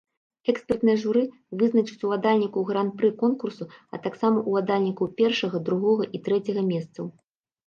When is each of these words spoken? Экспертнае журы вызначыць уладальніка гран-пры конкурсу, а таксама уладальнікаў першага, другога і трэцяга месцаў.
Экспертнае 0.51 0.93
журы 1.01 1.21
вызначыць 1.59 2.05
уладальніка 2.07 2.63
гран-пры 2.69 3.11
конкурсу, 3.21 3.69
а 3.97 4.01
таксама 4.07 4.37
уладальнікаў 4.53 5.11
першага, 5.21 5.57
другога 5.69 6.03
і 6.19 6.25
трэцяга 6.31 6.61
месцаў. 6.73 7.05